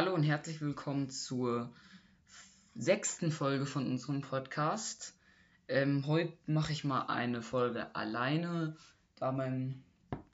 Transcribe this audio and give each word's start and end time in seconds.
Hallo 0.00 0.14
und 0.14 0.22
herzlich 0.22 0.62
willkommen 0.62 1.10
zur 1.10 1.70
sechsten 2.74 3.30
Folge 3.30 3.66
von 3.66 3.86
unserem 3.86 4.22
Podcast. 4.22 5.12
Ähm, 5.68 6.06
heute 6.06 6.32
mache 6.46 6.72
ich 6.72 6.84
mal 6.84 7.02
eine 7.08 7.42
Folge 7.42 7.94
alleine, 7.94 8.78
da 9.16 9.30
mein 9.30 9.84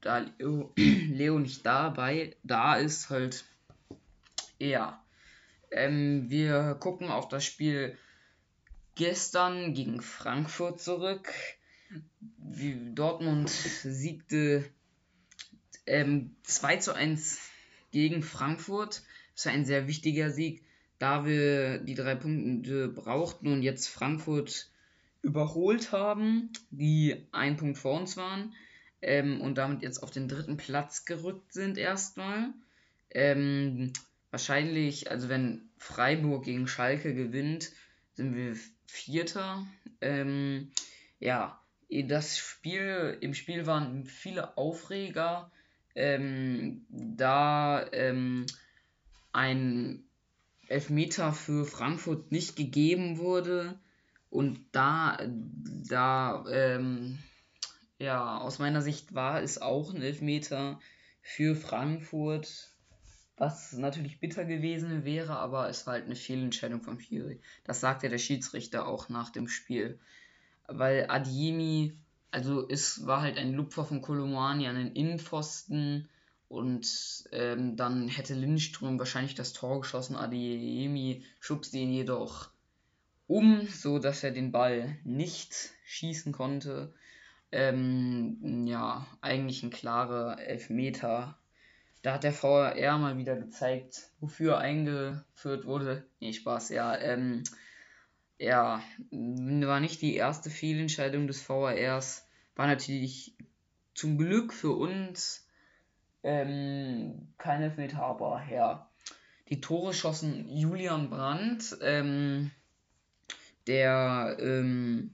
da 0.00 0.18
Leo, 0.18 0.72
Leo 0.76 1.40
nicht 1.40 1.66
dabei 1.66 2.36
da 2.44 2.76
ist, 2.76 3.11
halt 3.11 3.44
eher. 4.61 5.02
Ähm, 5.72 6.30
wir 6.30 6.76
gucken 6.79 7.11
auf 7.11 7.26
das 7.26 7.44
Spiel 7.44 7.98
gestern 8.94 9.75
gegen 9.75 10.00
Frankfurt 10.00 10.80
zurück. 10.80 11.32
Wie 12.39 12.94
Dortmund 12.94 13.50
siegte 13.50 14.64
ähm, 15.86 16.36
2 16.44 16.76
zu 16.76 16.94
1 16.94 17.40
gegen 17.90 18.22
Frankfurt. 18.22 19.03
Das 19.36 19.46
war 19.46 19.53
ein 19.53 19.67
sehr 19.67 19.86
wichtiger 19.86 20.31
Sieg, 20.31 20.64
da 20.99 21.26
wir 21.26 21.79
die 21.79 21.94
drei 21.94 22.14
Punkte 22.14 22.89
brauchten 22.89 23.53
und 23.53 23.63
jetzt 23.63 23.86
Frankfurt 23.86 24.71
überholt 25.21 25.93
haben, 25.93 26.50
die 26.71 27.27
ein 27.32 27.58
Punkt 27.58 27.77
vor 27.77 28.00
uns 28.00 28.17
waren 28.17 28.54
ähm, 29.03 29.43
und 29.43 29.58
damit 29.58 29.82
jetzt 29.82 30.03
auf 30.03 30.11
den 30.11 30.27
dritten 30.27 30.57
Platz 30.57 31.04
gerückt 31.04 31.53
sind 31.53 31.77
erstmal. 31.77 32.55
Ähm, 33.11 33.92
wahrscheinlich, 34.30 35.11
also 35.11 35.28
wenn 35.28 35.69
Freiburg 35.77 36.44
gegen 36.44 36.66
Schalke 36.66 37.14
gewinnt, 37.14 37.72
sind 38.14 38.34
wir 38.34 38.56
Vierter. 38.86 39.66
Ähm, 40.00 40.70
ja, 41.20 41.61
das 41.91 42.39
Spiel, 42.39 43.19
im 43.20 43.34
Spiel 43.34 43.66
waren 43.66 44.06
viele 44.06 44.56
Aufreger, 44.56 45.50
ähm, 45.94 46.86
da 46.89 47.86
ähm, 47.92 48.47
ein 49.36 50.02
Elfmeter 50.66 51.32
für 51.32 51.64
Frankfurt 51.66 52.32
nicht 52.32 52.56
gegeben 52.56 53.18
wurde 53.18 53.78
und 54.30 54.58
da, 54.72 55.18
da, 55.88 56.44
ähm, 56.50 57.18
ja, 57.98 58.38
aus 58.38 58.58
meiner 58.58 58.82
Sicht 58.82 59.14
war 59.14 59.42
es 59.42 59.60
auch 59.60 59.94
ein 59.94 60.02
Elfmeter 60.02 60.80
für 61.20 61.54
Frankfurt, 61.54 62.70
was 63.36 63.74
natürlich 63.74 64.20
bitter 64.20 64.44
gewesen 64.44 65.04
wäre, 65.04 65.36
aber 65.36 65.68
es 65.68 65.86
war 65.86 65.94
halt 65.94 66.06
eine 66.06 66.16
Fehlentscheidung 66.16 66.80
von 66.80 66.98
Fury. 66.98 67.40
Das 67.64 67.80
sagte 67.80 68.08
der 68.08 68.18
Schiedsrichter 68.18 68.88
auch 68.88 69.08
nach 69.08 69.30
dem 69.30 69.48
Spiel. 69.48 70.00
Weil 70.66 71.06
Adiemi, 71.08 71.92
also 72.30 72.66
es 72.68 73.06
war 73.06 73.20
halt 73.20 73.36
ein 73.36 73.52
Lupfer 73.52 73.84
von 73.84 74.00
Kolomani 74.00 74.66
an 74.66 74.76
den 74.76 74.92
Innenpfosten 74.92 76.08
und 76.48 77.25
ähm, 77.33 77.77
dann 77.77 78.08
hätte 78.08 78.34
Lindström 78.34 78.98
wahrscheinlich 78.98 79.34
das 79.34 79.52
Tor 79.52 79.80
geschossen. 79.80 80.16
Adiemi 80.16 81.25
schubste 81.41 81.78
ihn 81.78 81.92
jedoch 81.92 82.50
um, 83.27 83.66
so 83.66 83.98
dass 83.98 84.22
er 84.22 84.30
den 84.30 84.53
Ball 84.53 84.97
nicht 85.05 85.55
schießen 85.84 86.33
konnte. 86.33 86.94
Ähm, 87.50 88.66
ja, 88.66 89.06
eigentlich 89.20 89.62
ein 89.62 89.70
klarer 89.70 90.41
Elfmeter. 90.41 91.38
Da 92.03 92.14
hat 92.14 92.25
der 92.25 92.33
VRR 92.33 92.98
mal 92.98 93.19
wieder 93.19 93.36
gezeigt, 93.36 94.10
wofür 94.20 94.58
eingeführt 94.58 95.64
wurde. 95.64 96.06
Nee, 96.20 96.33
Spaß, 96.33 96.69
ja. 96.69 96.97
Ähm, 96.97 97.42
ja, 98.38 98.83
war 99.10 99.81
nicht 99.81 100.03
die 100.03 100.14
erste 100.14 100.50
Fehlentscheidung 100.50 101.27
des 101.27 101.41
VRRs. 101.41 102.28
War 102.55 102.66
natürlich 102.66 103.34
zum 103.94 104.19
Glück 104.19 104.53
für 104.53 104.72
uns 104.72 105.45
ähm, 106.27 107.28
kein 107.38 107.62
Elfmeter, 107.62 108.02
aber. 108.02 108.42
Die 109.48 109.60
Tore 109.60 109.94
schossen 109.94 110.48
Julian 110.48 111.08
Brandt, 111.08 111.76
ähm, 111.81 112.50
der 113.69 114.37
ähm, 114.41 115.12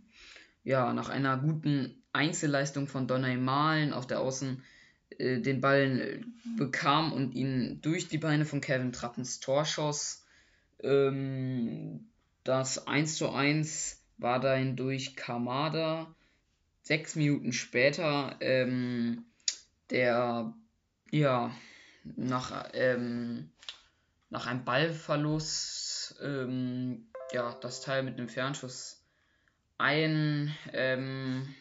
ja 0.65 0.95
nach 0.95 1.11
einer 1.11 1.37
guten 1.37 2.03
Einzelleistung 2.15 2.89
von 2.89 3.06
Donny 3.06 3.37
Malen 3.37 3.93
auf 3.93 4.06
der 4.06 4.21
Außen 4.21 4.62
äh, 5.19 5.41
den 5.41 5.61
Ball 5.61 6.00
äh, 6.00 6.21
bekam 6.56 7.12
und 7.12 7.34
ihn 7.34 7.81
durch 7.83 8.09
die 8.09 8.19
Beine 8.19 8.47
von 8.47 8.62
Kevin 8.62 8.93
Trappens 8.93 9.39
Tor 9.39 9.67
schoss. 9.67 10.25
Ähm, 10.83 12.09
das 12.43 12.87
1 12.87 13.17
zu 13.17 13.31
1 13.31 14.03
war 14.17 14.41
dann 14.41 14.77
durch 14.77 15.15
Kamada. 15.15 16.15
Sechs 16.81 17.17
Minuten 17.17 17.53
später 17.53 18.37
ähm, 18.41 19.27
der 19.91 20.55
ja, 21.12 21.55
nach, 22.17 22.71
ähm, 22.73 23.50
nach 24.31 24.47
einem 24.47 24.65
Ballverlust 24.65 26.17
ähm, 26.21 27.06
ja, 27.33 27.55
das 27.61 27.83
Teil 27.83 28.03
mit 28.03 28.19
dem 28.19 28.28
Fernschuss 28.28 29.05
einschiebte. 29.78 30.59
Ähm, 30.73 31.55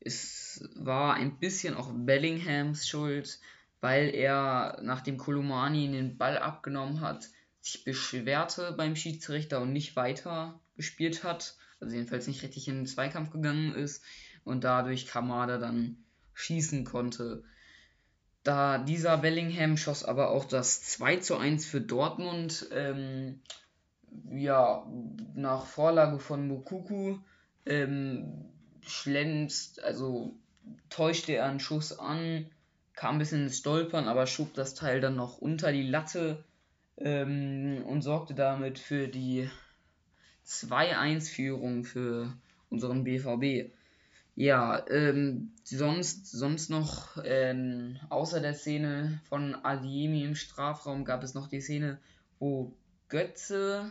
es 0.00 0.68
war 0.74 1.14
ein 1.14 1.38
bisschen 1.38 1.74
auch 1.74 1.90
Bellinghams 1.92 2.88
Schuld, 2.88 3.38
weil 3.80 4.14
er, 4.14 4.80
nachdem 4.82 5.18
Kolumani 5.18 5.90
den 5.90 6.18
Ball 6.18 6.38
abgenommen 6.38 7.00
hat, 7.00 7.28
sich 7.60 7.84
beschwerte 7.84 8.72
beim 8.72 8.96
Schiedsrichter 8.96 9.60
und 9.60 9.72
nicht 9.72 9.94
weiter 9.94 10.58
gespielt 10.76 11.22
hat. 11.22 11.54
Also 11.80 11.94
jedenfalls 11.94 12.26
nicht 12.26 12.42
richtig 12.42 12.66
in 12.66 12.76
den 12.76 12.86
Zweikampf 12.86 13.30
gegangen 13.30 13.74
ist 13.74 14.02
und 14.44 14.64
dadurch 14.64 15.06
Kamada 15.06 15.58
dann 15.58 16.02
schießen 16.34 16.84
konnte. 16.84 17.44
Da 18.42 18.78
dieser 18.78 19.18
Bellingham 19.18 19.76
schoss 19.76 20.04
aber 20.04 20.30
auch 20.30 20.44
das 20.44 20.82
2 20.82 21.16
zu 21.18 21.36
1 21.36 21.66
für 21.66 21.80
Dortmund. 21.80 22.68
Ähm, 22.72 23.40
ja, 24.30 24.86
nach 25.34 25.66
Vorlage 25.66 26.18
von 26.18 26.46
Mukuku 26.48 27.18
ähm, 27.66 28.44
schlänzt, 28.82 29.82
also 29.82 30.34
täuschte 30.90 31.34
er 31.34 31.46
einen 31.46 31.60
Schuss 31.60 31.98
an, 31.98 32.46
kam 32.94 33.16
ein 33.16 33.18
bisschen 33.18 33.44
ins 33.44 33.58
Stolpern, 33.58 34.08
aber 34.08 34.26
schob 34.26 34.54
das 34.54 34.74
Teil 34.74 35.00
dann 35.00 35.16
noch 35.16 35.38
unter 35.38 35.72
die 35.72 35.82
Latte 35.82 36.44
ähm, 36.98 37.82
und 37.86 38.02
sorgte 38.02 38.34
damit 38.34 38.78
für 38.78 39.08
die 39.08 39.48
2-1-Führung 40.46 41.84
für 41.84 42.32
unseren 42.70 43.04
BVB. 43.04 43.72
Ja, 44.34 44.84
ähm, 44.88 45.52
sonst, 45.62 46.26
sonst 46.26 46.70
noch, 46.70 47.18
ähm, 47.24 47.98
außer 48.08 48.40
der 48.40 48.54
Szene 48.54 49.20
von 49.28 49.54
Adiemi 49.54 50.24
im 50.24 50.34
Strafraum 50.34 51.04
gab 51.04 51.22
es 51.22 51.34
noch 51.34 51.48
die 51.48 51.60
Szene, 51.60 51.98
wo 52.38 52.74
Götze 53.08 53.90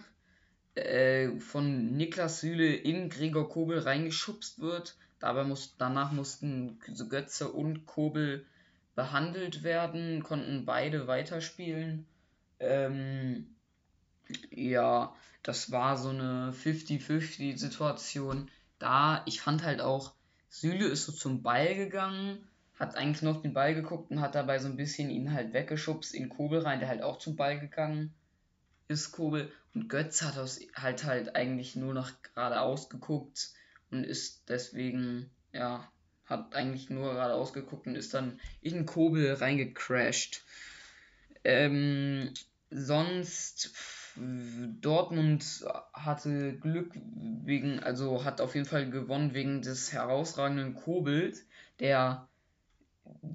äh, 0.76 1.30
von 1.40 1.96
Niklas 1.96 2.42
Süle 2.42 2.74
in 2.74 3.10
Gregor 3.10 3.50
Kobel 3.50 3.80
reingeschubst 3.80 4.60
wird. 4.60 4.96
Dabei 5.20 5.44
muss, 5.44 5.76
danach 5.78 6.12
mussten 6.12 6.80
Götze 7.10 7.52
und 7.52 7.86
Kobel 7.86 8.46
behandelt 8.96 9.62
werden, 9.64 10.24
konnten 10.24 10.66
beide 10.66 11.06
weiterspielen. 11.08 12.08
Ähm, 12.60 13.56
ja, 14.50 15.14
das 15.44 15.72
war 15.72 15.98
so 15.98 16.10
eine 16.10 16.52
50-50-Situation. 16.54 18.50
Da, 18.80 19.22
ich 19.28 19.42
fand 19.42 19.64
halt 19.64 19.82
auch, 19.82 20.14
Süle 20.52 20.86
ist 20.88 21.06
so 21.06 21.14
zum 21.14 21.42
Ball 21.42 21.76
gegangen, 21.76 22.46
hat 22.78 22.96
eigentlich 22.96 23.22
noch 23.22 23.42
den 23.42 23.54
Ball 23.54 23.74
geguckt 23.74 24.12
und 24.12 24.20
hat 24.20 24.36
dabei 24.36 24.60
so 24.60 24.68
ein 24.68 24.76
bisschen 24.76 25.10
ihn 25.10 25.34
halt 25.34 25.54
weggeschubst 25.54 26.14
in 26.14 26.28
Kobel 26.28 26.60
rein, 26.60 26.80
der 26.80 26.90
halt 26.90 27.02
auch 27.02 27.18
zum 27.20 27.38
Ball 27.38 27.58
gegangen 27.58 28.14
ist, 28.90 29.14
Kobel. 29.14 29.50
Und 29.74 29.88
Götz 29.88 30.22
hat 30.22 30.38
aus, 30.38 30.60
halt 30.76 31.06
halt 31.06 31.36
eigentlich 31.38 31.78
nur 31.78 31.94
noch 31.94 32.12
geradeaus 32.22 32.90
geguckt 32.90 33.54
und 33.92 34.04
ist 34.04 34.44
deswegen, 34.50 35.32
ja, 35.54 35.90
hat 36.26 36.54
eigentlich 36.54 36.90
nur 36.90 37.14
geradeaus 37.14 37.54
geguckt 37.54 37.88
und 37.88 37.96
ist 37.96 38.14
dann 38.14 38.42
in 38.62 38.86
Kobel 38.86 39.34
reingecrashed. 39.34 40.44
Ähm, 41.46 42.34
sonst 42.70 43.72
Dortmund 44.16 45.66
hatte 45.94 46.58
Glück 46.58 46.92
wegen, 47.44 47.80
also 47.80 48.26
hat 48.26 48.42
auf 48.42 48.56
jeden 48.56 48.68
Fall 48.68 48.90
gewonnen 48.90 49.34
wegen 49.34 49.62
des 49.62 49.94
herausragenden 49.94 50.76
Kobels, 50.76 51.46
der 51.80 52.28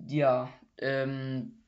ja 0.06 0.52
ähm, 0.78 1.62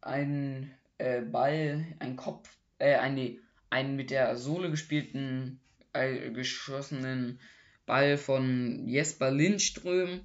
ein 0.00 0.70
äh, 0.98 1.20
Ball, 1.22 1.86
ein 1.98 2.16
Kopf, 2.16 2.56
äh, 2.78 2.96
eine, 2.96 3.38
einen 3.70 3.96
mit 3.96 4.10
der 4.10 4.36
Sohle 4.36 4.70
gespielten, 4.70 5.60
äh, 5.92 6.30
geschossenen 6.30 7.40
Ball 7.86 8.16
von 8.16 8.86
Jesper 8.88 9.30
Lindström 9.30 10.20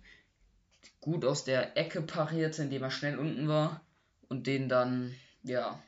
gut 1.01 1.25
aus 1.25 1.43
der 1.43 1.77
Ecke 1.77 2.01
parierte, 2.01 2.63
indem 2.63 2.83
er 2.83 2.91
schnell 2.91 3.17
unten 3.17 3.47
war 3.47 3.85
und 4.27 4.47
den 4.47 4.69
dann 4.69 5.13
ja 5.43 5.79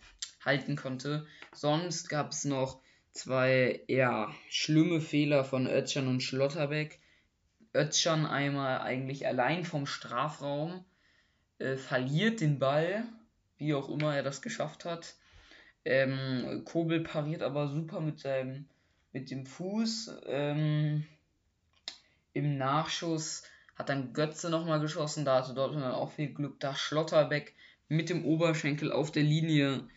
halten 0.47 0.75
konnte. 0.75 1.27
Sonst 1.53 2.09
gab 2.09 2.31
es 2.31 2.43
noch 2.43 2.81
zwei 3.11 3.83
eher 3.87 4.33
schlimme 4.49 5.01
Fehler 5.01 5.43
von 5.43 5.67
Özcan 5.67 6.07
und 6.07 6.23
Schlotterbeck. 6.23 6.99
Özcan 7.75 8.25
einmal 8.25 8.79
eigentlich 8.79 9.27
allein 9.27 9.63
vom 9.63 9.85
Strafraum, 9.85 10.83
äh, 11.59 11.75
verliert 11.75 12.41
den 12.41 12.57
Ball 12.57 13.03
wie 13.57 13.73
auch 13.73 13.89
immer 13.89 14.15
er 14.15 14.23
das 14.23 14.41
geschafft 14.41 14.85
hat. 14.85 15.15
Ähm, 15.85 16.63
Kobel 16.65 17.01
pariert 17.01 17.41
aber 17.41 17.67
super 17.69 17.99
mit 17.99 18.19
seinem 18.19 18.65
mit 19.13 19.31
dem 19.31 19.45
Fuß. 19.45 20.11
Ähm, 20.27 21.05
Im 22.33 22.57
Nachschuss 22.57 23.43
hat 23.75 23.89
dann 23.89 24.13
Götze 24.13 24.49
nochmal 24.49 24.79
geschossen, 24.79 25.25
da 25.25 25.39
hatte 25.39 25.53
Dortmund 25.53 25.83
dann 25.83 25.93
auch 25.93 26.11
viel 26.11 26.33
Glück, 26.33 26.59
da 26.59 26.75
Schlotterbeck 26.75 27.55
mit 27.87 28.09
dem 28.09 28.25
Oberschenkel 28.25 28.91
auf 28.91 29.11
der 29.11 29.23
Linie 29.23 29.87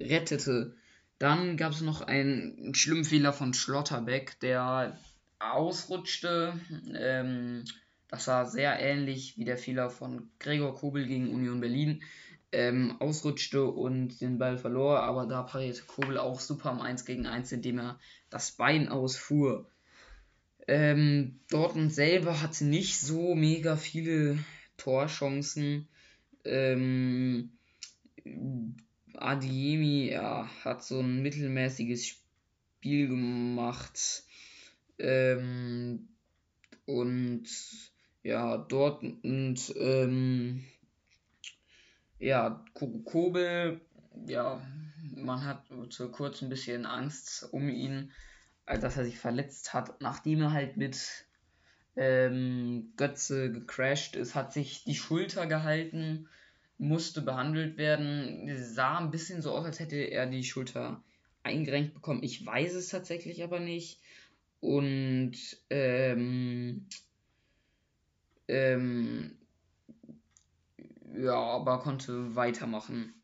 rettete. 0.00 0.76
Dann 1.18 1.56
gab 1.56 1.72
es 1.72 1.80
noch 1.80 2.00
einen 2.00 2.74
schlimmen 2.74 3.04
Fehler 3.04 3.32
von 3.32 3.54
Schlotterbeck, 3.54 4.40
der 4.40 4.98
ausrutschte. 5.38 6.58
Ähm, 6.96 7.64
das 8.08 8.26
war 8.26 8.46
sehr 8.46 8.78
ähnlich 8.78 9.38
wie 9.38 9.44
der 9.44 9.56
Fehler 9.56 9.90
von 9.90 10.30
Gregor 10.38 10.74
Kobel 10.74 11.06
gegen 11.06 11.32
Union 11.32 11.60
Berlin. 11.60 12.02
Ähm, 12.54 12.96
ausrutschte 13.00 13.64
und 13.64 14.20
den 14.20 14.36
Ball 14.36 14.58
verlor, 14.58 15.00
aber 15.00 15.24
da 15.24 15.42
parierte 15.42 15.84
Kobel 15.84 16.18
auch 16.18 16.38
super 16.38 16.70
am 16.70 16.82
1 16.82 17.06
gegen 17.06 17.26
1, 17.26 17.50
indem 17.52 17.78
er 17.78 17.98
das 18.28 18.52
Bein 18.52 18.88
ausfuhr. 18.88 19.70
Ähm, 20.68 21.40
Dortmund 21.48 21.94
selber 21.94 22.42
hatte 22.42 22.66
nicht 22.66 23.00
so 23.00 23.34
mega 23.34 23.76
viele 23.76 24.38
Torchancen. 24.76 25.88
Ähm, 26.44 27.52
Adiemi 29.16 30.10
ja, 30.10 30.48
hat 30.64 30.84
so 30.84 31.00
ein 31.00 31.22
mittelmäßiges 31.22 32.06
Spiel 32.06 33.08
gemacht. 33.08 34.24
Ähm, 34.98 36.08
und 36.86 37.48
ja, 38.22 38.56
Dortmund, 38.56 39.74
ähm, 39.76 40.64
ja, 42.18 42.64
Kobel, 43.04 43.80
ja, 44.26 44.60
man 45.16 45.44
hat 45.44 45.64
zu 45.90 46.10
kurz 46.10 46.42
ein 46.42 46.48
bisschen 46.48 46.86
Angst 46.86 47.48
um 47.52 47.68
ihn, 47.68 48.12
dass 48.66 48.96
er 48.96 49.04
sich 49.04 49.18
verletzt 49.18 49.74
hat, 49.74 50.00
nachdem 50.00 50.42
er 50.42 50.52
halt 50.52 50.76
mit 50.76 51.26
ähm, 51.96 52.92
Götze 52.96 53.52
gecrashed 53.52 54.16
ist, 54.16 54.34
hat 54.34 54.52
sich 54.52 54.84
die 54.84 54.94
Schulter 54.94 55.46
gehalten, 55.46 56.28
musste 56.82 57.22
behandelt 57.22 57.76
werden, 57.76 58.50
sah 58.56 58.98
ein 58.98 59.12
bisschen 59.12 59.40
so 59.40 59.52
aus, 59.52 59.64
als 59.64 59.78
hätte 59.78 59.96
er 59.96 60.26
die 60.26 60.42
Schulter 60.42 61.00
eingerenkt 61.44 61.94
bekommen. 61.94 62.24
Ich 62.24 62.44
weiß 62.44 62.74
es 62.74 62.88
tatsächlich 62.88 63.44
aber 63.44 63.60
nicht. 63.60 64.00
Und 64.60 65.36
ähm, 65.70 66.86
ähm, 68.48 69.38
ja, 71.16 71.34
aber 71.34 71.78
konnte 71.78 72.34
weitermachen. 72.34 73.14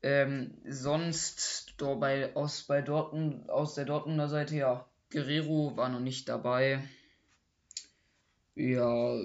Ähm, 0.00 0.54
sonst 0.64 1.74
dabei 1.78 2.36
aus 2.36 2.62
bei 2.62 2.80
Dortmund, 2.80 3.50
aus 3.50 3.74
der 3.74 3.86
Dortmunder 3.86 4.28
Seite, 4.28 4.54
ja, 4.54 4.86
Guerrero 5.10 5.76
war 5.76 5.88
noch 5.88 6.00
nicht 6.00 6.28
dabei. 6.28 6.80
Ja, 8.54 9.16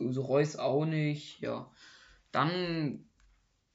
Reus 0.00 0.56
auch 0.56 0.84
nicht, 0.84 1.40
ja. 1.40 1.70
Dann, 2.32 3.08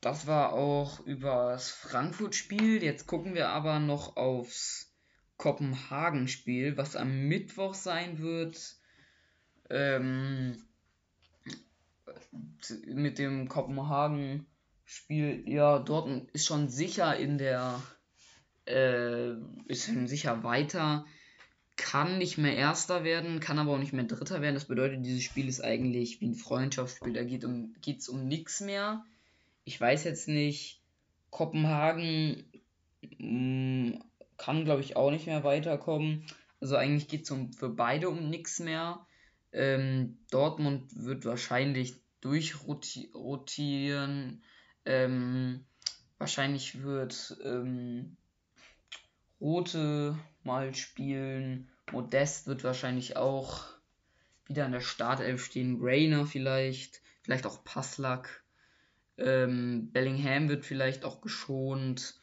das 0.01 0.27
war 0.27 0.54
auch 0.54 1.00
übers 1.06 1.71
Frankfurt-Spiel. 1.71 2.83
Jetzt 2.83 3.07
gucken 3.07 3.36
wir 3.36 3.50
aber 3.50 3.80
noch 3.80 4.18
aufs 4.18 4.94
Kopenhagen-Spiel, 5.38 6.77
was 6.77 6.95
am 6.95 7.27
Mittwoch 7.27 7.75
sein 7.75 8.19
wird. 8.19 8.75
Ähm, 9.69 10.57
mit 12.88 13.19
dem 13.19 13.48
Kopenhagen-Spiel, 13.48 15.44
ja, 15.48 15.80
Dortmund 15.80 16.31
ist 16.31 16.48
schon 16.48 16.69
sicher 16.69 17.15
in 17.15 17.38
der, 17.38 17.81
äh, 18.65 19.33
ist 19.68 19.86
schon 19.86 20.07
sicher 20.07 20.44
weiter 20.44 21.06
kann 21.77 22.18
nicht 22.18 22.38
mehr 22.38 22.56
Erster 22.56 23.03
werden, 23.03 23.39
kann 23.39 23.59
aber 23.59 23.74
auch 23.74 23.79
nicht 23.79 23.94
mehr 23.94 24.03
Dritter 24.03 24.41
werden. 24.41 24.56
Das 24.56 24.65
bedeutet, 24.65 25.06
dieses 25.06 25.24
Spiel 25.24 25.47
ist 25.47 25.63
eigentlich 25.63 26.19
wie 26.19 26.27
ein 26.27 26.35
Freundschaftsspiel. 26.35 27.13
Da 27.13 27.24
geht 27.24 27.45
um, 27.45 27.75
geht's 27.81 28.09
um 28.09 28.27
nichts 28.27 28.59
mehr. 28.59 29.06
Ich 29.63 29.79
weiß 29.79 30.03
jetzt 30.03 30.27
nicht, 30.27 30.81
Kopenhagen 31.29 32.44
mh, 33.19 33.19
mm, 33.19 34.03
kann, 34.38 34.65
glaube 34.65 34.81
ich, 34.81 34.95
auch 34.95 35.12
nicht 35.12 35.27
mehr 35.27 35.44
weiterkommen. 35.44 36.25
Also 36.59 36.75
eigentlich 36.75 37.07
geht 37.07 37.24
es 37.24 37.31
um, 37.31 37.53
für 37.53 37.69
beide 37.69 38.09
um 38.09 38.30
nichts 38.30 38.59
mehr. 38.59 39.06
Ähm, 39.51 40.18
Dortmund 40.31 40.89
wird 40.95 41.25
wahrscheinlich 41.25 41.95
durchrotieren. 42.21 44.41
Ähm, 44.85 45.65
wahrscheinlich 46.18 46.81
wird 46.81 47.38
ähm, 47.44 48.18
Rote 49.39 50.18
mal 50.47 50.73
spielen. 50.73 51.69
Modest 51.91 52.47
wird 52.47 52.63
wahrscheinlich 52.63 53.17
auch 53.17 53.65
wieder 54.47 54.65
in 54.65 54.71
der 54.71 54.81
Startelf 54.81 55.45
stehen. 55.45 55.77
Rainer 55.79 56.25
vielleicht. 56.25 57.01
Vielleicht 57.21 57.45
auch 57.45 57.63
Passlack. 57.63 58.44
Ähm, 59.17 59.91
Bellingham 59.91 60.49
wird 60.49 60.65
vielleicht 60.65 61.03
auch 61.03 61.21
geschont. 61.21 62.15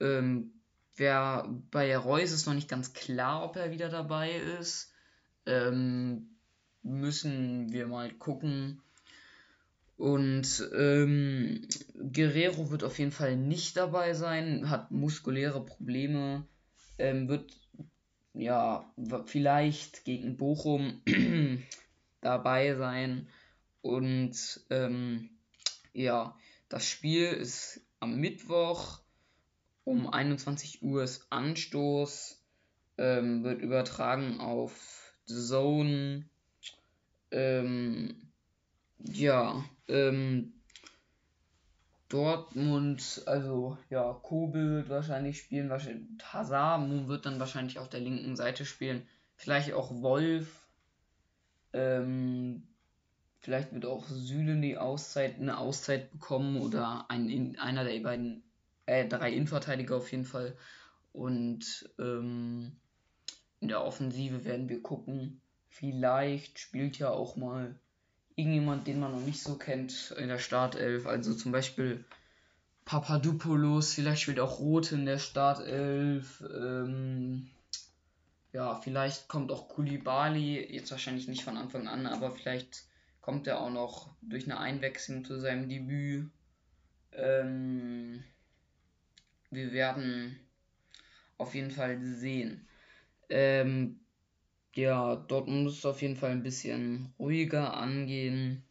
Ähm, 0.00 0.52
wer 0.96 1.48
bei 1.70 1.96
Reus 1.96 2.32
ist 2.32 2.46
noch 2.46 2.54
nicht 2.54 2.68
ganz 2.68 2.92
klar, 2.92 3.44
ob 3.44 3.56
er 3.56 3.70
wieder 3.70 3.88
dabei 3.88 4.32
ist. 4.32 4.92
Ähm, 5.46 6.36
müssen 6.82 7.72
wir 7.72 7.86
mal 7.86 8.10
gucken. 8.12 8.82
Und 9.96 10.68
ähm, 10.74 11.68
Guerrero 11.94 12.70
wird 12.70 12.84
auf 12.84 12.98
jeden 12.98 13.12
Fall 13.12 13.36
nicht 13.36 13.76
dabei 13.76 14.14
sein, 14.14 14.70
hat 14.70 14.90
muskuläre 14.90 15.62
Probleme, 15.62 16.46
ähm, 16.96 17.28
wird 17.28 17.52
ja 18.34 18.92
vielleicht 19.26 20.04
gegen 20.04 20.36
Bochum 20.36 21.02
dabei 22.20 22.74
sein. 22.74 23.28
Und 23.82 24.60
ähm, 24.70 25.30
ja, 25.92 26.36
das 26.68 26.86
Spiel 26.86 27.26
ist 27.26 27.80
am 27.98 28.16
Mittwoch 28.16 29.00
um 29.84 30.08
21 30.08 30.82
Uhr 30.82 31.02
ist 31.02 31.26
Anstoß, 31.30 32.40
ähm, 32.98 33.42
wird 33.42 33.60
übertragen 33.60 34.40
auf 34.40 35.14
Zone. 35.24 36.28
Ähm, 37.30 38.28
ja, 38.98 39.64
ähm, 39.88 40.59
Dortmund, 42.10 43.22
also 43.26 43.78
ja, 43.88 44.12
Kobel 44.22 44.70
wird 44.70 44.88
wahrscheinlich 44.88 45.38
spielen, 45.38 45.70
wahrscheinlich 45.70 46.08
Hazard 46.22 47.08
wird 47.08 47.24
dann 47.24 47.38
wahrscheinlich 47.40 47.78
auf 47.78 47.88
der 47.88 48.00
linken 48.00 48.36
Seite 48.36 48.66
spielen, 48.66 49.06
vielleicht 49.36 49.72
auch 49.72 50.02
Wolf, 50.02 50.66
ähm, 51.72 52.66
vielleicht 53.38 53.72
wird 53.72 53.86
auch 53.86 54.06
Süle 54.08 54.60
die 54.60 54.76
Auszeit, 54.76 55.38
eine 55.38 55.58
Auszeit 55.58 56.10
bekommen 56.10 56.60
oder 56.60 57.06
ein, 57.08 57.56
einer 57.58 57.84
der 57.84 58.00
beiden, 58.00 58.42
äh, 58.86 59.06
drei 59.06 59.32
Innenverteidiger 59.32 59.96
auf 59.96 60.10
jeden 60.10 60.24
Fall. 60.24 60.56
Und 61.12 61.88
ähm, 62.00 62.72
in 63.60 63.68
der 63.68 63.84
Offensive 63.84 64.44
werden 64.44 64.68
wir 64.68 64.82
gucken, 64.82 65.40
vielleicht 65.68 66.58
spielt 66.58 66.98
ja 66.98 67.10
auch 67.10 67.36
mal 67.36 67.78
irgendjemand, 68.40 68.86
den 68.86 69.00
man 69.00 69.12
noch 69.12 69.20
nicht 69.20 69.42
so 69.42 69.56
kennt 69.56 70.14
in 70.18 70.28
der 70.28 70.38
Startelf. 70.38 71.06
Also 71.06 71.34
zum 71.34 71.52
Beispiel 71.52 72.04
Papadopoulos, 72.84 73.94
vielleicht 73.94 74.22
spielt 74.22 74.40
auch 74.40 74.58
Rote 74.58 74.94
in 74.96 75.06
der 75.06 75.18
Startelf. 75.18 76.42
Ähm, 76.52 77.48
ja, 78.52 78.74
vielleicht 78.74 79.28
kommt 79.28 79.52
auch 79.52 79.68
Kulibali, 79.68 80.60
jetzt 80.72 80.90
wahrscheinlich 80.90 81.28
nicht 81.28 81.44
von 81.44 81.56
Anfang 81.56 81.86
an, 81.86 82.06
aber 82.06 82.32
vielleicht 82.32 82.84
kommt 83.20 83.46
er 83.46 83.60
auch 83.60 83.70
noch 83.70 84.10
durch 84.22 84.44
eine 84.44 84.58
Einwechslung 84.58 85.24
zu 85.24 85.38
seinem 85.38 85.68
Debüt. 85.68 86.30
Ähm, 87.12 88.24
wir 89.50 89.72
werden 89.72 90.40
auf 91.38 91.54
jeden 91.54 91.70
Fall 91.70 92.00
sehen. 92.00 92.66
Ähm, 93.28 94.00
ja, 94.74 95.16
Dortmund 95.16 95.64
muss 95.64 95.84
auf 95.84 96.02
jeden 96.02 96.16
Fall 96.16 96.30
ein 96.30 96.42
bisschen 96.42 97.12
ruhiger 97.18 97.74
angehen, 97.74 98.62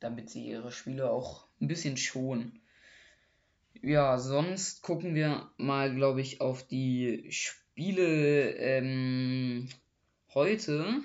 damit 0.00 0.30
sie 0.30 0.46
ihre 0.46 0.72
Spiele 0.72 1.10
auch 1.10 1.46
ein 1.60 1.68
bisschen 1.68 1.96
schonen. 1.96 2.60
Ja, 3.80 4.18
sonst 4.18 4.82
gucken 4.82 5.14
wir 5.14 5.50
mal, 5.56 5.94
glaube 5.94 6.20
ich, 6.20 6.40
auf 6.40 6.66
die 6.66 7.26
Spiele 7.30 8.50
ähm, 8.56 9.68
heute 10.34 11.02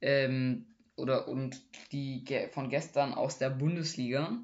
ähm, 0.00 0.66
oder 0.94 1.26
und 1.26 1.60
die 1.90 2.24
von 2.52 2.70
gestern 2.70 3.12
aus 3.12 3.38
der 3.38 3.50
Bundesliga. 3.50 4.38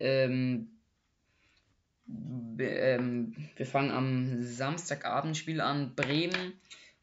Ähm, 0.00 0.70
ähm, 2.58 3.34
wir 3.56 3.66
fangen 3.66 3.90
am 3.90 4.42
Samstagabendspiel 4.42 5.60
an. 5.60 5.94
Bremen 5.94 6.54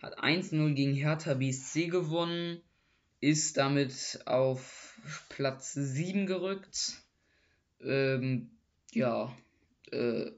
hat 0.01 0.20
1-0 0.20 0.74
gegen 0.74 0.94
Hertha 0.94 1.34
BSC 1.34 1.88
gewonnen, 1.88 2.62
ist 3.22 3.58
damit 3.58 4.22
auf 4.25 4.98
Platz 5.29 5.74
7 5.74 6.25
gerückt. 6.25 6.94
Ähm, 7.82 8.51
ja. 8.94 9.36
Äh, 9.91 10.32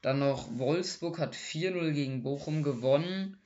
dann 0.00 0.20
noch 0.20 0.48
Wolfsburg 0.58 1.18
hat 1.18 1.34
4-0 1.34 1.92
gegen 1.92 2.22
Bochum 2.22 2.62
gewonnen. 2.62 3.36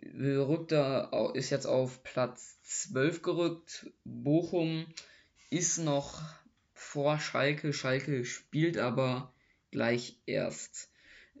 Rückt 0.00 0.70
da, 0.70 1.32
ist 1.34 1.50
jetzt 1.50 1.66
auf 1.66 2.04
Platz 2.04 2.60
12 2.62 3.22
gerückt. 3.22 3.90
Bochum 4.04 4.86
ist 5.50 5.78
noch 5.78 6.22
vor 6.72 7.18
Schalke. 7.18 7.72
Schalke 7.72 8.24
spielt 8.24 8.78
aber 8.78 9.34
gleich 9.72 10.16
erst. 10.26 10.90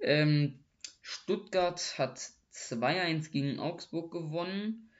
Ähm, 0.00 0.64
Stuttgart 1.00 1.98
hat 1.98 2.32
2-1 2.58 3.30
gegen 3.30 3.58
Augsburg 3.58 4.12
gewonnen. 4.12 4.90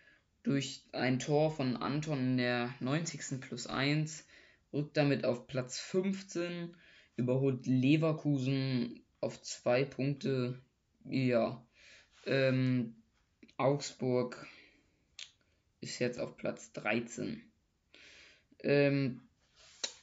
Durch 0.42 0.84
ein 0.92 1.18
Tor 1.18 1.50
von 1.50 1.76
Anton 1.76 2.18
in 2.18 2.36
der 2.38 2.74
90. 2.80 3.40
plus 3.40 3.66
1. 3.66 4.26
Rückt 4.72 4.96
damit 4.96 5.24
auf 5.24 5.46
Platz 5.46 5.78
15. 5.80 6.74
Überholt 7.16 7.66
Leverkusen 7.66 9.02
auf 9.20 9.42
zwei 9.42 9.84
Punkte. 9.84 10.60
Ja. 11.04 11.62
Ähm, 12.26 12.94
Augsburg 13.56 14.46
ist 15.80 15.98
jetzt 15.98 16.20
auf 16.20 16.36
Platz 16.36 16.72
13. 16.72 17.42
Ähm, 18.60 19.20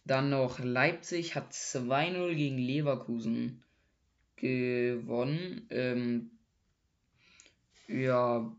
dann 0.05 0.29
noch 0.29 0.59
Leipzig 0.59 1.35
hat 1.35 1.51
2-0 1.51 2.35
gegen 2.35 2.57
Leverkusen 2.57 3.63
gewonnen. 4.35 5.65
Ähm, 5.69 6.31
ja, 7.87 8.55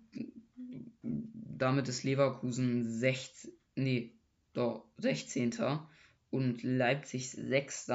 damit 1.02 1.88
ist 1.88 2.04
Leverkusen 2.04 2.88
16, 2.88 3.52
nee, 3.76 4.12
doch, 4.52 4.85
16. 4.99 5.54
und 6.30 6.62
Leipzig 6.62 7.30
6. 7.30 7.92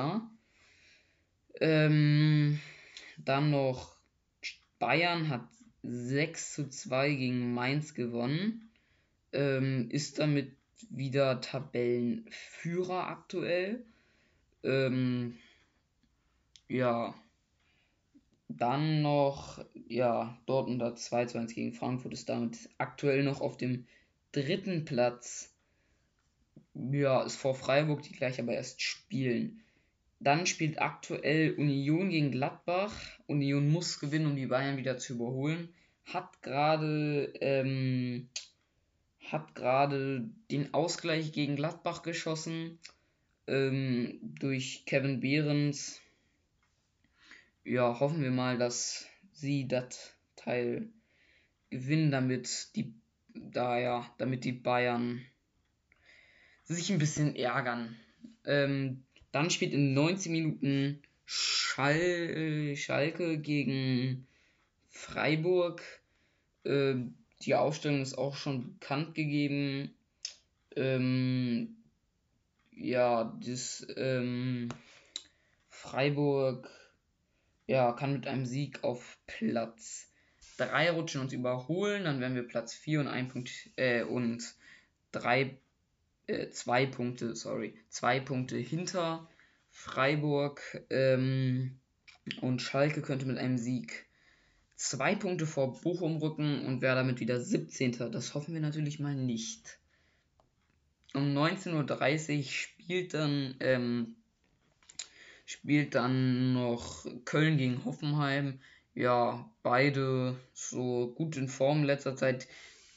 Ähm, 1.60 2.60
dann 3.18 3.52
noch 3.52 3.96
Bayern 4.80 5.30
hat 5.30 5.48
6 5.84 6.54
zu 6.54 6.70
2 6.70 7.14
gegen 7.14 7.54
Mainz 7.54 7.94
gewonnen. 7.94 8.70
Ähm, 9.34 9.90
ist 9.90 10.20
damit 10.20 10.56
wieder 10.90 11.42
Tabellenführer 11.42 13.08
aktuell. 13.08 13.86
Ähm, 14.64 15.38
ja. 16.68 17.14
Dann 18.58 19.02
noch, 19.02 19.64
ja, 19.88 20.38
Dortmund 20.46 20.82
hat 20.82 21.00
2 21.00 21.26
zu 21.26 21.38
1 21.38 21.54
gegen 21.54 21.74
Frankfurt, 21.74 22.14
ist 22.14 22.30
damit 22.30 22.70
aktuell 22.78 23.24
noch 23.24 23.42
auf 23.42 23.58
dem 23.58 23.86
dritten 24.32 24.86
Platz. 24.86 25.54
Ja, 26.74 27.24
ist 27.24 27.36
vor 27.36 27.56
Freiburg, 27.56 28.02
die 28.04 28.14
gleich 28.14 28.40
aber 28.40 28.54
erst 28.54 28.82
spielen. 28.82 29.62
Dann 30.20 30.46
spielt 30.46 30.82
aktuell 30.82 31.54
Union 31.56 32.10
gegen 32.10 32.32
Gladbach. 32.32 32.96
Union 33.28 33.70
muss 33.70 34.00
gewinnen, 34.00 34.28
um 34.28 34.36
die 34.36 34.46
Bayern 34.46 34.78
wieder 34.78 34.98
zu 34.98 35.14
überholen. 35.14 35.70
Hat 36.06 36.42
gerade 36.42 37.34
ähm, 37.42 38.30
hat 39.32 39.56
gerade 39.56 40.30
den 40.52 40.74
Ausgleich 40.74 41.32
gegen 41.32 41.56
Gladbach 41.56 42.04
geschossen 42.04 42.80
ähm, 43.48 44.20
durch 44.22 44.86
Kevin 44.86 45.20
Behrens. 45.22 46.01
Ja, 47.64 48.00
hoffen 48.00 48.24
wir 48.24 48.32
mal, 48.32 48.58
dass 48.58 49.06
sie 49.34 49.68
das 49.68 50.16
Teil 50.36 50.90
gewinnen, 51.70 52.12
damit 52.12 52.76
die 52.76 52.94
da 53.34 53.80
ja, 53.80 54.14
damit 54.18 54.44
die 54.46 54.52
Bayern 54.52 55.22
sich 56.64 56.92
ein 56.92 57.00
bisschen 57.00 57.36
ärgern. 57.36 57.96
Ähm, 58.46 59.04
dann 59.32 59.50
spielt 59.50 59.74
in 59.74 59.94
19 59.94 60.32
Minuten 60.32 61.02
Schal 61.26 62.76
Schalke 62.76 63.38
gegen 63.38 64.28
Freiburg. 64.90 65.82
Ähm, 66.66 67.16
die 67.44 67.56
Aufstellung 67.56 68.02
ist 68.02 68.18
auch 68.18 68.36
schon 68.36 68.80
bekannt 68.80 69.16
gegeben. 69.16 69.94
Ähm, 70.76 71.78
ja, 72.72 73.38
das 73.46 73.86
ähm, 73.96 74.70
Freiburg 75.70 76.70
ja, 77.72 77.94
kann 77.94 78.12
mit 78.12 78.28
einem 78.28 78.46
Sieg 78.46 78.84
auf 78.84 79.18
Platz 79.28 80.12
3 80.58 80.92
rutschen 80.92 81.22
und 81.22 81.32
überholen. 81.32 82.04
Dann 82.04 82.20
wären 82.20 82.36
wir 82.36 82.46
Platz 82.46 82.74
4 82.74 83.00
und 83.00 83.08
1 83.08 83.32
Punkt 83.32 83.50
äh, 83.78 84.04
und 84.04 84.44
3 85.14 85.58
äh, 86.28 86.50
2 86.50 86.86
Punkte, 86.88 87.34
sorry, 87.34 87.74
2 87.88 88.20
Punkte 88.20 88.58
hinter 88.58 89.30
Freiburg. 89.70 90.86
Ähm, 90.90 91.80
und 92.42 92.62
Schalke 92.62 93.02
könnte 93.02 93.26
mit 93.26 93.38
einem 93.38 93.58
Sieg 93.58 94.06
zwei 94.76 95.16
Punkte 95.16 95.48
vor 95.48 95.80
Bochum 95.80 96.18
rücken 96.18 96.66
und 96.66 96.82
wäre 96.82 96.96
damit 96.96 97.22
wieder 97.22 97.40
17. 97.40 98.12
Das 98.12 98.34
hoffen 98.34 98.54
wir 98.54 98.62
natürlich 98.62 99.00
mal 99.00 99.16
nicht. 99.16 99.80
Um 101.14 101.36
19.30 101.38 102.38
Uhr 102.38 102.44
spielt 102.44 103.14
dann, 103.14 103.56
ähm, 103.62 104.16
spielt 105.52 105.96
dann 105.96 106.54
noch 106.54 107.06
Köln 107.26 107.58
gegen 107.58 107.86
Hoffenheim. 107.86 108.60
Ja, 108.94 109.50
beide 109.64 110.36
so 110.54 111.14
gut 111.16 111.38
in 111.38 111.48
Form 111.48 111.80
in 111.80 111.86
letzter 111.86 112.16
Zeit. 112.16 112.48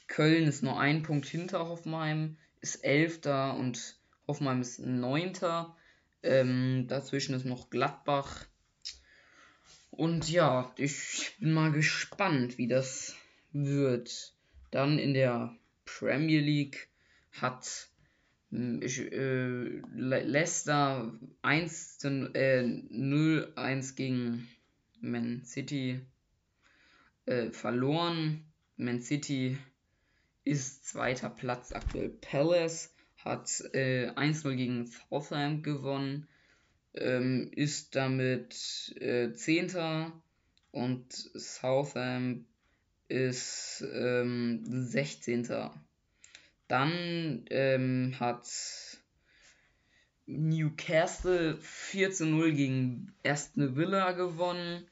Köln 0.06 0.46
ist 0.46 0.62
nur 0.62 0.78
ein 0.78 1.02
Punkt 1.02 1.26
hinter 1.26 1.68
Hoffenheim, 1.68 2.36
ist 2.60 2.84
Elfter 2.84 3.54
und 3.56 3.96
Hoffenheim 4.26 4.60
ist 4.60 4.80
Neunter. 4.80 5.76
Ähm, 6.22 6.86
dazwischen 6.88 7.34
ist 7.34 7.44
noch 7.44 7.70
Gladbach 7.70 8.46
und 9.96 10.28
ja, 10.28 10.72
ich 10.76 11.36
bin 11.38 11.52
mal 11.52 11.70
gespannt, 11.70 12.58
wie 12.58 12.66
das 12.66 13.14
wird. 13.52 14.34
Dann 14.72 14.98
in 14.98 15.14
der 15.14 15.54
Premier 15.84 16.40
League 16.40 16.88
hat 17.30 17.88
äh, 18.54 19.82
Leicester 19.94 21.12
1 21.42 22.04
äh, 22.04 22.62
0-1 22.62 23.96
gegen 23.96 24.48
Man 25.00 25.44
City 25.44 26.00
äh, 27.26 27.50
verloren. 27.50 28.44
Man 28.76 29.02
City 29.02 29.58
ist 30.44 30.86
zweiter 30.86 31.30
Platz 31.30 31.72
aktuell. 31.72 32.10
Palace 32.10 32.94
hat 33.24 33.48
äh, 33.72 34.10
1-0 34.10 34.54
gegen 34.54 34.86
Southampton 34.86 35.62
gewonnen 35.62 36.28
ähm, 36.94 37.50
ist 37.52 37.96
damit 37.96 38.94
äh, 39.00 39.32
Zehnter 39.32 40.12
und 40.70 41.12
Southam 41.12 42.46
ist 43.08 43.84
ähm, 43.92 44.62
16. 44.64 45.48
Dann 46.68 47.44
ähm, 47.50 48.14
hat 48.18 48.46
Newcastle 50.26 51.56
4 51.60 52.12
zu 52.12 52.26
0 52.26 52.52
gegen 52.52 53.14
Aston 53.24 53.76
Villa 53.76 54.12
gewonnen. 54.12 54.86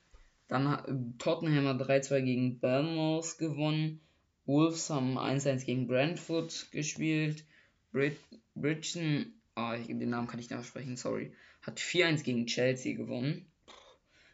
Dann 0.49 0.69
hat 0.69 0.89
Tottenham 1.19 1.67
hat 1.67 1.81
3-2 1.81 2.21
gegen 2.21 2.61
Bournemouth 2.61 3.39
gewonnen. 3.39 4.01
Wolves 4.45 4.91
haben 4.91 5.19
1-1 5.19 5.65
gegen 5.65 5.87
Brentford 5.87 6.71
gespielt. 6.73 7.45
Brid 7.93 8.19
Bridgeton, 8.55 9.33
ah, 9.55 9.77
den 9.77 10.11
Namen 10.11 10.29
kann 10.29 10.41
ich 10.41 10.51
nicht 10.51 10.59
aussprechen, 10.59 10.97
sorry 10.97 11.33
hat 11.63 11.79
4-1 11.79 12.25
gegen 12.25 12.47
Chelsea 12.47 12.97
gewonnen. 12.97 13.47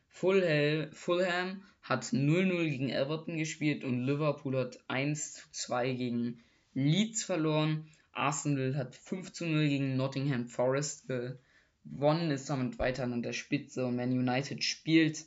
Fulham 0.08 1.62
hat 1.82 2.04
0-0 2.04 2.68
gegen 2.68 2.90
Everton 2.90 3.36
gespielt 3.36 3.84
und 3.84 4.04
Liverpool 4.04 4.56
hat 4.56 4.80
1-2 4.88 5.94
gegen 5.94 6.42
Leeds 6.78 7.24
verloren. 7.24 7.88
Arsenal 8.12 8.76
hat 8.76 8.96
5-0 8.96 9.68
gegen 9.68 9.96
Nottingham 9.96 10.46
Forest 10.46 11.08
gewonnen, 11.08 12.30
ist 12.30 12.48
damit 12.48 12.78
weiter 12.78 13.04
an 13.04 13.22
der 13.22 13.32
Spitze 13.32 13.86
und 13.86 13.96
Man 13.96 14.12
United 14.12 14.62
spielt 14.62 15.24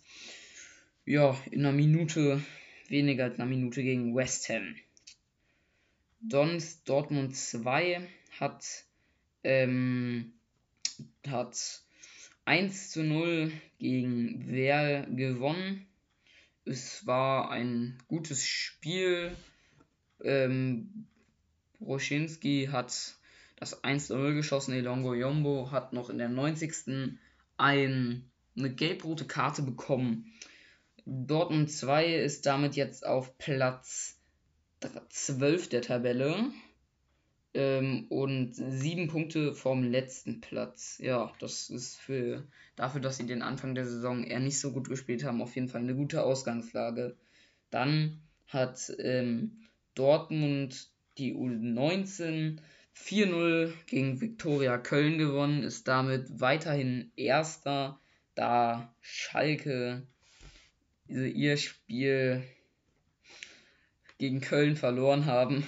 ja 1.05 1.37
in 1.51 1.59
einer 1.61 1.71
Minute, 1.71 2.41
weniger 2.87 3.25
als 3.25 3.35
einer 3.35 3.47
Minute 3.47 3.83
gegen 3.83 4.15
West 4.15 4.49
Ham. 4.49 4.75
Sonst 6.29 6.87
Dortmund 6.87 7.35
2 7.35 8.07
hat 8.39 8.65
ähm, 9.43 10.33
hat 11.27 11.81
1 12.45 12.91
zu 12.91 13.03
0 13.03 13.51
gegen 13.79 14.45
Wer 14.47 15.05
gewonnen. 15.07 15.85
Es 16.65 17.05
war 17.07 17.49
ein 17.51 17.97
gutes 18.07 18.45
Spiel. 18.45 19.35
Ähm, 20.23 21.07
Broschinski 21.81 22.69
hat 22.71 23.15
das 23.57 23.83
1 23.83 24.07
zu 24.07 24.17
0 24.17 24.35
geschossen. 24.35 24.73
Elongo 24.73 25.13
Yombo 25.13 25.71
hat 25.71 25.93
noch 25.93 26.09
in 26.09 26.17
der 26.17 26.29
90. 26.29 27.17
Ein, 27.57 28.29
eine 28.55 28.73
gelb-rote 28.73 29.25
Karte 29.25 29.61
bekommen. 29.61 30.31
Dortmund 31.05 31.69
2 31.71 32.15
ist 32.15 32.45
damit 32.45 32.75
jetzt 32.75 33.05
auf 33.05 33.37
Platz 33.37 34.17
12 35.09 35.69
der 35.69 35.81
Tabelle. 35.81 36.51
ähm, 37.53 38.05
und 38.09 38.53
sieben 38.53 39.07
Punkte 39.07 39.53
vom 39.53 39.83
letzten 39.83 40.41
Platz. 40.41 40.97
Ja, 41.01 41.33
das 41.39 41.69
ist 41.69 41.97
für 41.97 42.47
dafür, 42.75 43.01
dass 43.01 43.17
sie 43.17 43.25
den 43.25 43.41
Anfang 43.41 43.75
der 43.75 43.85
Saison 43.85 44.23
eher 44.23 44.39
nicht 44.39 44.59
so 44.59 44.71
gut 44.71 44.87
gespielt 44.87 45.23
haben, 45.23 45.41
auf 45.41 45.55
jeden 45.55 45.67
Fall 45.67 45.81
eine 45.81 45.95
gute 45.95 46.23
Ausgangslage. 46.23 47.17
Dann 47.69 48.21
hat 48.47 48.91
ähm, 48.99 49.67
Dortmund 49.95 50.90
die 51.17 51.35
U19 51.35 52.59
4-0 52.95 53.73
gegen 53.87 54.21
Viktoria 54.21 54.77
Köln 54.77 55.17
gewonnen, 55.17 55.63
ist 55.63 55.87
damit 55.87 56.39
weiterhin 56.39 57.11
Erster, 57.15 57.99
da 58.35 58.93
Schalke 59.01 60.07
ihr 61.07 61.57
Spiel 61.57 62.43
gegen 64.17 64.39
Köln 64.39 64.75
verloren 64.75 65.25
haben 65.25 65.65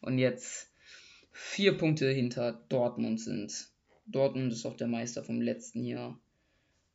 und 0.00 0.18
jetzt 0.18 0.70
vier 1.32 1.76
Punkte 1.76 2.10
hinter 2.10 2.64
Dortmund 2.68 3.20
sind. 3.20 3.68
Dortmund 4.06 4.52
ist 4.52 4.64
auch 4.64 4.76
der 4.76 4.86
Meister 4.86 5.24
vom 5.24 5.40
letzten 5.40 5.84
Jahr. 5.84 6.18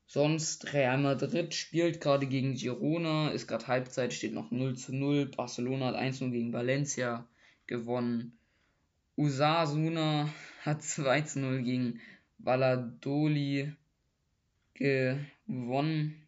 Sonst 0.07 0.73
Real 0.73 0.97
Madrid 0.97 1.53
spielt 1.53 2.01
gerade 2.01 2.25
gegen 2.25 2.55
Girona, 2.55 3.29
ist 3.29 3.47
gerade 3.47 3.67
Halbzeit, 3.67 4.13
steht 4.13 4.33
noch 4.33 4.51
0 4.51 4.75
zu 4.75 4.93
0. 4.93 5.27
Barcelona 5.27 5.87
hat 5.87 5.95
1-0 5.95 6.31
gegen 6.31 6.53
Valencia 6.53 7.27
gewonnen. 7.71 8.37
Usasuna 9.17 10.29
hat 10.61 10.83
2 10.83 11.21
zu 11.21 11.39
0 11.39 11.63
gegen 11.63 12.01
Valladolid 12.37 13.73
gewonnen. 14.73 16.27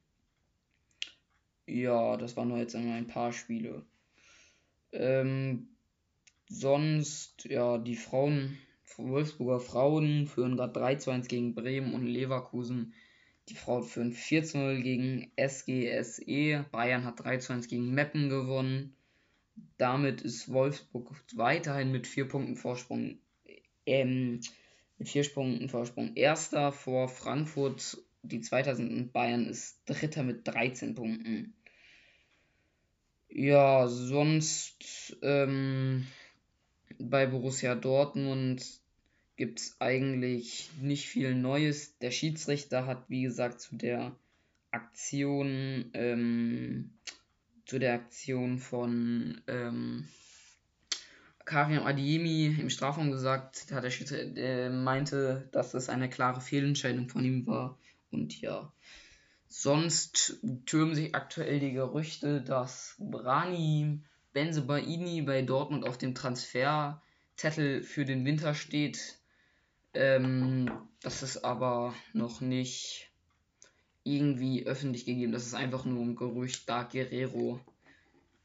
Ja, 1.65 2.17
das 2.17 2.35
waren 2.35 2.49
nur 2.49 2.59
jetzt 2.59 2.75
einmal 2.75 2.97
ein 2.97 3.07
paar 3.07 3.31
Spiele. 3.33 3.85
Ähm, 4.91 5.67
sonst, 6.47 7.45
ja, 7.45 7.77
die 7.77 7.95
Frauen, 7.95 8.57
Wolfsburger 8.97 9.59
Frauen 9.59 10.27
führen 10.27 10.55
gerade 10.55 10.73
3 10.73 10.95
zu 10.95 11.11
1 11.11 11.27
gegen 11.27 11.55
Bremen 11.55 11.93
und 11.93 12.05
Leverkusen. 12.05 12.93
Die 13.49 13.55
Frauen 13.55 13.83
führen 13.83 14.11
4 14.13 14.43
zu 14.43 14.57
0 14.59 14.81
gegen 14.81 15.31
SGSE. 15.35 16.65
Bayern 16.71 17.03
hat 17.03 17.19
3 17.19 17.37
zu 17.37 17.53
1 17.53 17.67
gegen 17.67 17.93
Meppen 17.93 18.29
gewonnen. 18.29 18.95
Damit 19.77 20.21
ist 20.21 20.51
Wolfsburg 20.51 21.11
weiterhin 21.35 21.91
mit 21.91 22.07
4 22.07 22.27
Punkten 22.27 22.55
Vorsprung, 22.55 23.17
ähm, 23.85 24.39
mit 24.97 25.09
4 25.09 25.33
Punkten 25.33 25.69
Vorsprung 25.69 26.15
Erster 26.15 26.71
vor 26.71 27.09
Frankfurt. 27.09 27.97
Die 28.23 28.41
Zweiter 28.41 28.75
sind 28.75 28.93
und 28.93 29.13
Bayern 29.13 29.47
ist 29.47 29.81
Dritter 29.85 30.23
mit 30.23 30.47
13 30.47 30.95
Punkten. 30.95 31.53
Ja, 33.29 33.87
sonst 33.87 35.17
ähm, 35.21 36.07
bei 36.99 37.25
Borussia 37.25 37.75
Dortmund 37.75 38.63
gibt 39.35 39.59
es 39.59 39.75
eigentlich 39.79 40.69
nicht 40.79 41.07
viel 41.07 41.35
Neues. 41.35 41.97
Der 41.97 42.11
Schiedsrichter 42.11 42.85
hat, 42.85 43.09
wie 43.09 43.23
gesagt, 43.23 43.59
zu 43.59 43.75
der 43.75 44.15
Aktion, 44.71 45.89
ähm, 45.93 46.91
zu 47.65 47.79
der 47.79 47.93
Aktion 47.93 48.59
von 48.59 49.41
ähm, 49.47 50.07
Karim 51.45 51.79
Adiemi 51.79 52.55
im 52.59 52.69
Strafraum 52.69 53.11
gesagt, 53.11 53.67
hat 53.71 53.83
der 53.83 53.91
Schiedsrichter 53.91 54.37
äh, 54.37 54.69
meinte, 54.69 55.49
dass 55.51 55.73
es 55.73 55.89
eine 55.89 56.09
klare 56.09 56.41
Fehlentscheidung 56.41 57.09
von 57.09 57.23
ihm 57.23 57.45
war. 57.47 57.77
Und 58.11 58.39
ja, 58.41 58.71
sonst 59.47 60.39
türmen 60.65 60.95
sich 60.95 61.15
aktuell 61.15 61.59
die 61.59 61.73
Gerüchte, 61.73 62.41
dass 62.41 62.95
Brani 62.99 64.01
Benzebaini 64.33 65.21
bei 65.21 65.41
Dortmund 65.41 65.85
auf 65.85 65.97
dem 65.97 66.15
Transferzettel 66.15 67.83
für 67.83 68.05
den 68.05 68.25
Winter 68.25 68.55
steht. 68.55 69.17
Ähm, 69.93 70.71
das 71.01 71.21
ist 71.23 71.43
aber 71.43 71.93
noch 72.13 72.41
nicht 72.41 73.11
irgendwie 74.03 74.65
öffentlich 74.65 75.05
gegeben. 75.05 75.31
Das 75.31 75.45
ist 75.45 75.53
einfach 75.53 75.85
nur 75.85 76.03
ein 76.03 76.15
Gerücht, 76.15 76.67
da 76.67 76.83
Guerrero 76.83 77.59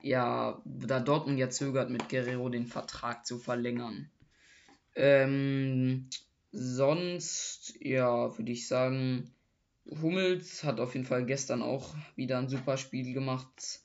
ja, 0.00 0.60
da 0.64 1.00
Dortmund 1.00 1.38
ja 1.38 1.50
zögert, 1.50 1.90
mit 1.90 2.08
Guerrero 2.08 2.48
den 2.48 2.66
Vertrag 2.66 3.26
zu 3.26 3.38
verlängern. 3.38 4.10
Ähm, 4.94 6.08
sonst, 6.52 7.74
ja, 7.80 8.36
würde 8.36 8.52
ich 8.52 8.68
sagen, 8.68 9.32
Hummels 10.02 10.64
hat 10.64 10.80
auf 10.80 10.94
jeden 10.94 11.06
Fall 11.06 11.24
gestern 11.24 11.62
auch 11.62 11.94
wieder 12.14 12.38
ein 12.38 12.48
super 12.48 12.76
Spiel 12.76 13.12
gemacht. 13.12 13.80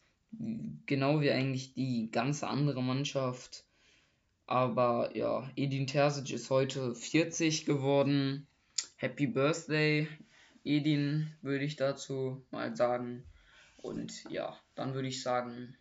Genau 0.85 1.21
wie 1.21 1.31
eigentlich 1.31 1.73
die 1.73 2.09
ganze 2.11 2.47
andere 2.47 2.81
Mannschaft. 2.81 3.65
Aber 4.45 5.15
ja, 5.15 5.49
Edin 5.55 5.87
Terzic 5.87 6.31
ist 6.31 6.49
heute 6.49 6.93
40 6.95 7.65
geworden. 7.65 8.47
Happy 8.97 9.27
Birthday, 9.27 10.07
Edin, 10.63 11.33
würde 11.41 11.65
ich 11.65 11.75
dazu 11.75 12.45
mal 12.51 12.75
sagen. 12.75 13.23
Und 13.77 14.23
ja, 14.29 14.57
dann 14.75 14.93
würde 14.93 15.07
ich 15.07 15.21
sagen, 15.21 15.75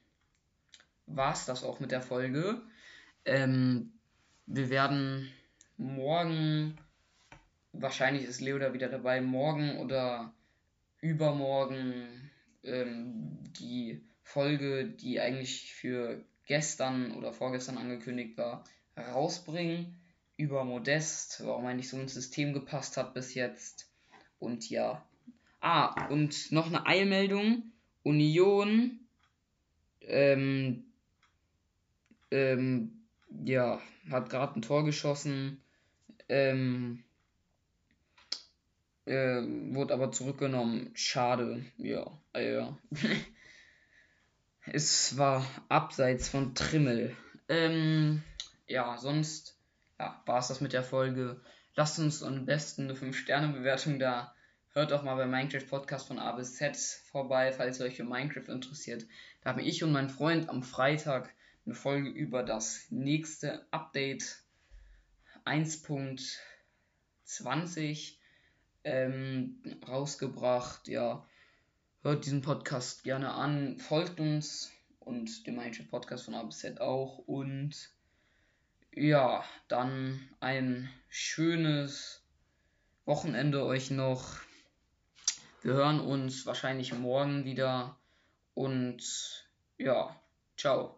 war 1.06 1.32
es 1.32 1.44
das 1.44 1.64
auch 1.64 1.80
mit 1.80 1.92
der 1.92 2.02
Folge. 2.02 2.60
Ähm, 3.24 3.92
wir 4.46 4.70
werden 4.70 5.30
morgen, 5.76 6.78
wahrscheinlich 7.72 8.24
ist 8.24 8.40
Leo 8.40 8.58
da 8.58 8.72
wieder 8.72 8.88
dabei, 8.88 9.20
morgen 9.20 9.78
oder 9.78 10.34
übermorgen 11.00 12.30
ähm, 12.62 13.38
die 13.58 14.02
Folge, 14.22 14.86
die 14.86 15.20
eigentlich 15.20 15.72
für 15.74 16.24
gestern 16.46 17.12
oder 17.12 17.32
vorgestern 17.32 17.78
angekündigt 17.78 18.36
war, 18.36 18.64
rausbringen 18.96 19.96
über 20.36 20.64
Modest, 20.64 21.44
warum 21.44 21.66
eigentlich 21.66 21.88
so 21.88 21.98
ins 21.98 22.14
System 22.14 22.52
gepasst 22.52 22.96
hat 22.96 23.14
bis 23.14 23.34
jetzt. 23.34 23.91
Und 24.42 24.68
ja. 24.70 25.06
Ah, 25.60 26.08
und 26.08 26.50
noch 26.50 26.66
eine 26.66 26.86
Eilmeldung. 26.86 27.72
Union, 28.02 28.98
ähm, 30.00 30.84
ähm, 32.32 33.04
ja, 33.44 33.80
hat 34.10 34.28
gerade 34.28 34.58
ein 34.58 34.62
Tor 34.62 34.84
geschossen. 34.84 35.62
Ähm, 36.28 37.04
äh, 39.04 39.42
wurde 39.74 39.94
aber 39.94 40.10
zurückgenommen. 40.10 40.90
Schade. 40.94 41.64
Ja, 41.76 42.10
äh, 42.34 42.54
ja. 42.54 42.76
es 44.66 45.16
war 45.16 45.46
abseits 45.68 46.28
von 46.28 46.56
Trimmel. 46.56 47.16
Ähm, 47.48 48.24
ja, 48.66 48.98
sonst 48.98 49.56
ja, 50.00 50.20
war 50.26 50.40
es 50.40 50.48
das 50.48 50.60
mit 50.60 50.72
der 50.72 50.82
Folge. 50.82 51.40
Lasst 51.74 51.98
uns 51.98 52.22
am 52.22 52.44
besten 52.44 52.82
eine 52.82 52.94
5-Sterne-Bewertung 52.94 53.98
da. 53.98 54.34
Hört 54.74 54.92
auch 54.92 55.02
mal 55.02 55.16
bei 55.16 55.26
Minecraft 55.26 55.66
Podcast 55.66 56.06
von 56.06 56.18
A 56.18 56.32
bis 56.32 56.56
Z 56.56 56.76
vorbei, 56.76 57.50
falls 57.50 57.80
ihr 57.80 57.86
euch 57.86 57.96
für 57.96 58.04
Minecraft 58.04 58.52
interessiert. 58.52 59.06
Da 59.40 59.48
haben 59.50 59.60
ich 59.60 59.82
und 59.82 59.92
mein 59.92 60.10
Freund 60.10 60.50
am 60.50 60.62
Freitag 60.62 61.32
eine 61.64 61.74
Folge 61.74 62.10
über 62.10 62.42
das 62.42 62.90
nächste 62.90 63.66
Update 63.70 64.42
1.20 65.46 68.16
ähm, 68.84 69.62
rausgebracht. 69.88 70.88
Ja, 70.88 71.26
hört 72.02 72.26
diesen 72.26 72.42
Podcast 72.42 73.04
gerne 73.04 73.32
an, 73.32 73.78
folgt 73.78 74.20
uns 74.20 74.70
und 74.98 75.46
dem 75.46 75.56
Minecraft 75.56 75.88
Podcast 75.90 76.26
von 76.26 76.34
A 76.34 76.42
bis 76.42 76.58
Z 76.58 76.82
auch 76.82 77.16
und 77.18 77.94
ja, 78.94 79.44
dann 79.68 80.28
ein 80.40 80.88
schönes 81.08 82.22
Wochenende 83.04 83.64
euch 83.64 83.90
noch. 83.90 84.36
Wir 85.62 85.74
hören 85.74 86.00
uns 86.00 86.46
wahrscheinlich 86.46 86.92
morgen 86.92 87.44
wieder 87.44 87.96
und 88.54 89.02
ja, 89.78 90.14
ciao. 90.56 90.96